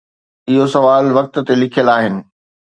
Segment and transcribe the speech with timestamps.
[0.47, 2.15] اهي سوال وقت تي لکيل آهن.